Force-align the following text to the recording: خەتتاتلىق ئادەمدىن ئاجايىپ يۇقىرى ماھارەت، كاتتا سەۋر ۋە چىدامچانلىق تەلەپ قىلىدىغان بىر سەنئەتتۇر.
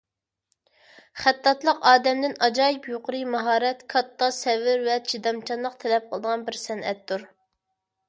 خەتتاتلىق 1.23 1.83
ئادەمدىن 1.91 2.33
ئاجايىپ 2.47 2.89
يۇقىرى 2.93 3.21
ماھارەت، 3.35 3.87
كاتتا 3.95 4.33
سەۋر 4.41 4.85
ۋە 4.91 4.99
چىدامچانلىق 5.13 5.81
تەلەپ 5.87 6.13
قىلىدىغان 6.13 6.51
بىر 6.51 6.63
سەنئەتتۇر. 6.67 7.33